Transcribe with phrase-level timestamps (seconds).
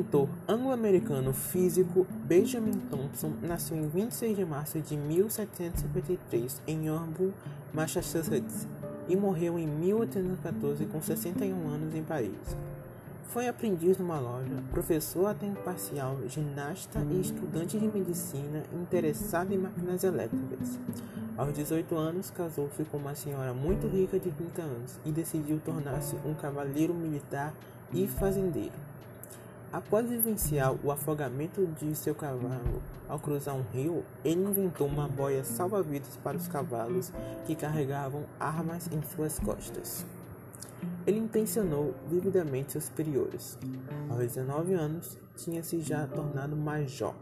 [0.00, 7.32] inventor anglo-americano físico Benjamin Thompson nasceu em 26 de março de 1753 em Auburn,
[7.72, 8.66] Massachusetts,
[9.08, 12.56] e morreu em 1814 com 61 anos em Paris.
[13.28, 19.58] Foi aprendiz numa loja, professor a tempo parcial, ginasta e estudante de medicina interessado em
[19.58, 20.78] máquinas elétricas.
[21.36, 26.16] Aos 18 anos, casou-se com uma senhora muito rica de 30 anos e decidiu tornar-se
[26.24, 27.54] um cavaleiro militar
[27.92, 28.89] e fazendeiro.
[29.72, 35.44] Após vivenciar o afogamento de seu cavalo ao cruzar um rio, ele inventou uma boia
[35.44, 37.12] salva-vidas para os cavalos
[37.46, 40.04] que carregavam armas em suas costas.
[41.06, 43.56] Ele impressionou vividamente seus superiores.
[44.08, 47.14] Aos 19 anos, tinha-se já tornado major.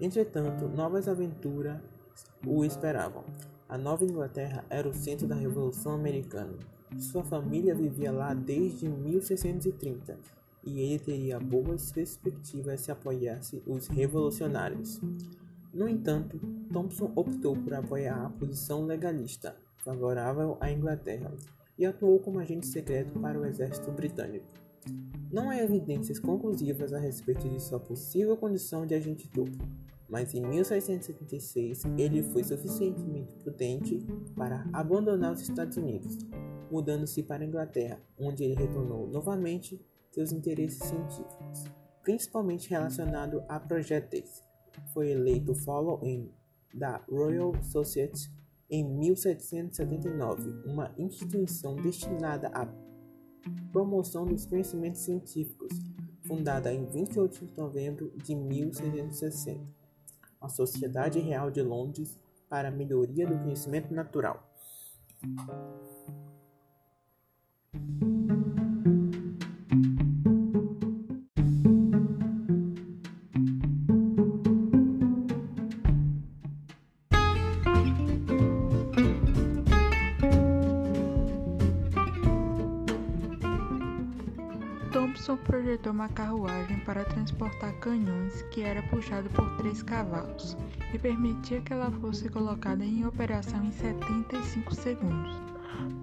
[0.00, 1.78] Entretanto, novas aventuras
[2.44, 3.22] o esperavam.
[3.68, 6.54] A Nova Inglaterra era o centro da Revolução Americana.
[6.98, 15.00] Sua família vivia lá desde 1630 e ele teria boas perspectivas se apoiasse os revolucionários.
[15.72, 16.40] No entanto,
[16.72, 21.32] Thompson optou por apoiar a posição legalista, favorável à Inglaterra,
[21.78, 24.46] e atuou como agente secreto para o exército britânico.
[25.30, 29.68] Não há evidências conclusivas a respeito de sua possível condição de agente duplo,
[30.08, 33.98] mas em 1676 ele foi suficientemente prudente
[34.34, 36.16] para abandonar os Estados Unidos,
[36.70, 39.78] mudando-se para a Inglaterra, onde ele retornou novamente
[40.10, 41.64] seus interesses científicos,
[42.02, 44.42] principalmente relacionado a projéteis.
[44.92, 46.00] Foi eleito Fellow
[46.72, 48.30] da Royal Society
[48.70, 52.68] em 1779, uma instituição destinada à
[53.72, 55.72] promoção dos conhecimentos científicos,
[56.26, 59.66] fundada em 28 de novembro de 1660.
[60.40, 64.46] A Sociedade Real de Londres para a Melhoria do Conhecimento Natural.
[85.98, 90.56] Uma carruagem para transportar canhões que era puxado por três cavalos
[90.94, 95.36] e permitia que ela fosse colocada em operação em 75 segundos.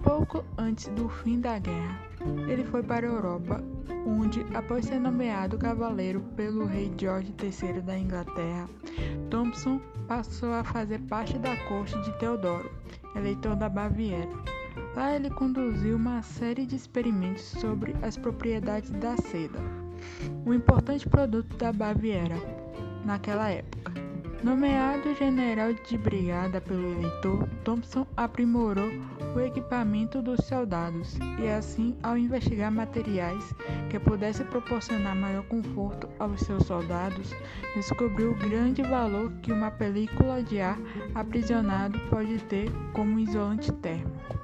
[0.03, 1.97] Pouco antes do fim da guerra,
[2.45, 3.63] ele foi para a Europa,
[4.05, 8.69] onde, após ser nomeado cavaleiro pelo rei George III da Inglaterra,
[9.29, 9.79] Thompson
[10.09, 12.69] passou a fazer parte da corte de Teodoro,
[13.15, 14.29] eleitor da Baviera.
[14.93, 19.84] Lá ele conduziu uma série de experimentos sobre as propriedades da seda,
[20.45, 22.35] um importante produto da Baviera
[23.05, 23.93] naquela época.
[24.45, 28.91] Nomeado general de brigada pelo eleitor, Thompson aprimorou
[29.35, 33.55] o equipamento dos soldados e, assim, ao investigar materiais
[33.89, 37.33] que pudessem proporcionar maior conforto aos seus soldados,
[37.73, 40.77] descobriu o grande valor que uma película de ar
[41.15, 44.39] aprisionado pode ter como isolante térmico.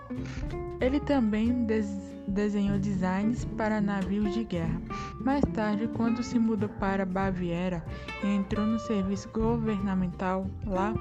[0.79, 1.85] Ele também des
[2.27, 4.81] desenhou designs para navios de guerra.
[5.23, 7.83] Mais tarde, quando se mudou para Baviera
[8.23, 10.93] e entrou no serviço governamental lá,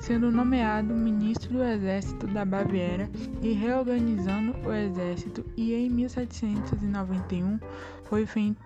[0.00, 3.08] sendo nomeado ministro do exército da Baviera
[3.40, 7.60] e reorganizando o exército, e em 1791
[8.04, 8.56] foi feito,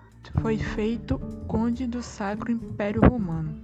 [0.41, 3.55] foi feito conde do Sacro Império Romano.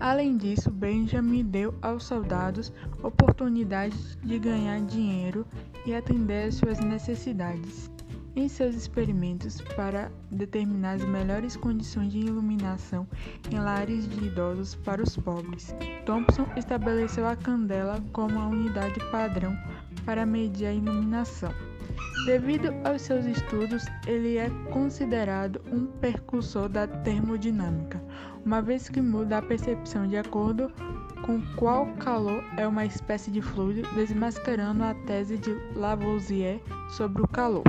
[0.00, 2.72] Além disso, Benjamin deu aos soldados
[3.02, 5.46] oportunidades de ganhar dinheiro
[5.86, 7.90] e atender suas necessidades.
[8.36, 13.06] Em seus experimentos para determinar as melhores condições de iluminação
[13.50, 15.74] em lares de idosos para os pobres,
[16.06, 19.56] Thompson estabeleceu a candela como a unidade padrão
[20.04, 21.52] para medir a iluminação.
[22.24, 28.00] Devido aos seus estudos, ele é considerado um precursor da termodinâmica,
[28.44, 30.70] uma vez que muda a percepção de acordo
[31.22, 36.60] com qual calor é uma espécie de fluido, desmascarando a tese de Lavoisier
[36.90, 37.64] sobre o calor.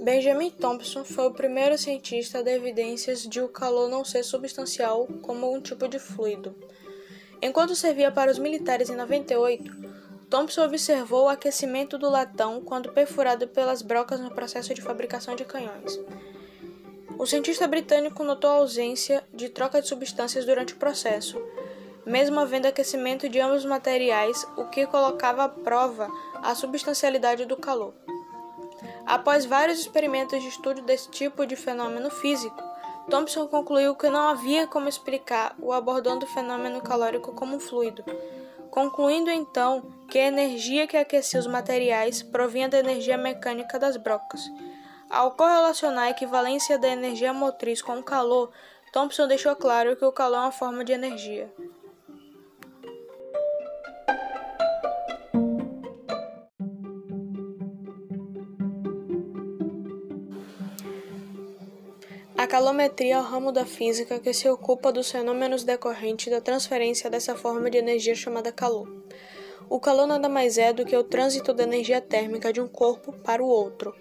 [0.00, 5.08] Benjamin Thompson foi o primeiro cientista a dar evidências de o calor não ser substancial
[5.22, 6.54] como um tipo de fluido.
[7.42, 9.88] Enquanto servia para os militares em 98,
[10.30, 15.44] Thompson observou o aquecimento do latão quando perfurado pelas brocas no processo de fabricação de
[15.44, 15.98] canhões.
[17.18, 21.42] O cientista britânico notou a ausência de troca de substâncias durante o processo,
[22.06, 27.56] mesmo havendo aquecimento de ambos os materiais, o que colocava à prova a substancialidade do
[27.56, 27.92] calor.
[29.08, 32.62] Após vários experimentos de estudo desse tipo de fenômeno físico,
[33.08, 38.04] Thomson concluiu que não havia como explicar o abordando o fenômeno calórico como um fluido,
[38.70, 44.42] concluindo então que a energia que aquecia os materiais provinha da energia mecânica das brocas.
[45.08, 48.50] Ao correlacionar a equivalência da energia motriz com o calor,
[48.92, 51.50] Thomson deixou claro que o calor é uma forma de energia.
[62.48, 67.36] Calometria é o ramo da física que se ocupa dos fenômenos decorrentes da transferência dessa
[67.36, 68.88] forma de energia chamada calor.
[69.68, 73.12] O calor nada mais é do que o trânsito da energia térmica de um corpo
[73.12, 73.94] para o outro.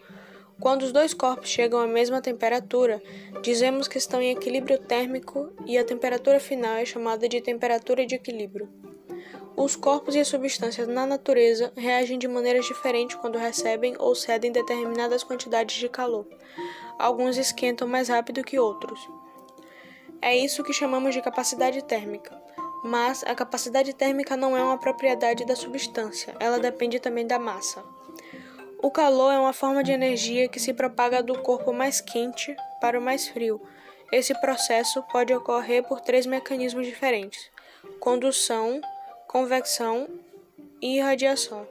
[0.62, 3.04] Quando os dois corpos chegam à mesma temperatura,
[3.44, 8.16] dizemos que estão em equilíbrio térmico e a temperatura final é chamada de temperatura de
[8.16, 8.70] equilíbrio.
[9.58, 14.52] Os corpos e as substâncias na natureza reagem de maneiras diferentes quando recebem ou cedem
[14.52, 16.26] determinadas quantidades de calor.
[16.98, 19.08] Alguns esquentam mais rápido que outros.
[20.22, 22.36] É isso que chamamos de capacidade térmica.
[22.84, 27.84] Mas a capacidade térmica não é uma propriedade da substância, ela depende também da massa.
[28.82, 33.00] O calor é uma forma de energia que se propaga do corpo mais quente para
[33.00, 33.60] o mais frio.
[34.12, 37.50] Esse processo pode ocorrer por três mecanismos diferentes:
[38.00, 38.80] condução,
[39.28, 40.08] convecção
[40.82, 41.68] e irradiação.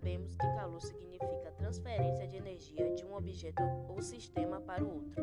[0.00, 5.22] Sabemos que calor significa transferência de energia de um objeto ou sistema para o outro,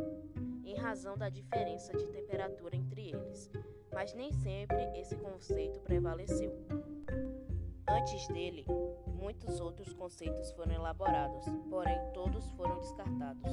[0.63, 3.49] em razão da diferença de temperatura entre eles,
[3.91, 6.53] mas nem sempre esse conceito prevaleceu.
[7.89, 8.67] Antes dele,
[9.07, 13.51] muitos outros conceitos foram elaborados, porém todos foram descartados.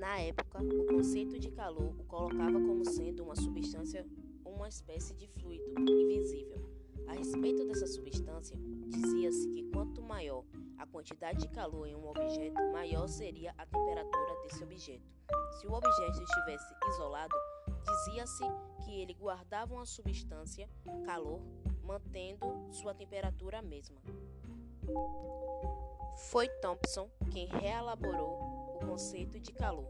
[0.00, 4.04] Na época, o conceito de calor o colocava como sendo uma substância
[4.44, 6.73] uma espécie de fluido invisível.
[7.06, 8.56] A respeito dessa substância,
[8.88, 10.44] dizia-se que quanto maior
[10.78, 15.10] a quantidade de calor em um objeto, maior seria a temperatura desse objeto.
[15.58, 17.34] Se o objeto estivesse isolado,
[17.84, 18.44] dizia-se
[18.84, 20.68] que ele guardava uma substância,
[21.04, 21.40] calor,
[21.82, 24.00] mantendo sua temperatura mesma.
[26.30, 29.86] Foi Thomson quem reelaborou o conceito de calor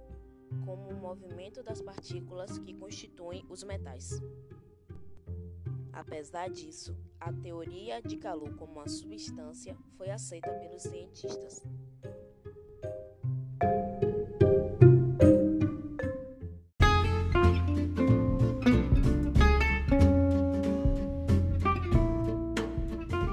[0.64, 4.20] como o movimento das partículas que constituem os metais.
[5.94, 11.62] Apesar disso, a teoria de calor como uma substância foi aceita pelos cientistas.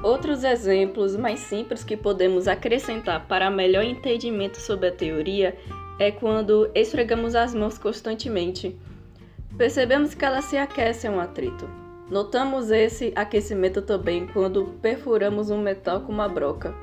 [0.04, 5.58] Outros exemplos mais simples que podemos acrescentar para melhor entendimento sobre a teoria
[5.98, 8.78] é quando esfregamos as mãos constantemente.
[9.58, 11.81] Percebemos que elas se aquecem um atrito.
[12.12, 16.76] Notamos esse aquecimento também quando perfuramos um metal com uma broca.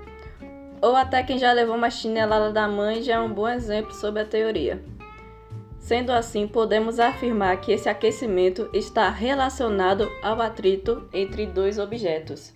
[0.81, 4.23] Ou até quem já levou uma chinelada da mãe já é um bom exemplo sobre
[4.23, 4.83] a teoria.
[5.79, 12.55] Sendo assim, podemos afirmar que esse aquecimento está relacionado ao atrito entre dois objetos.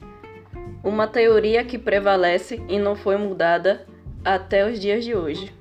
[0.82, 3.86] Uma teoria que prevalece e não foi mudada
[4.24, 5.52] até os dias de hoje.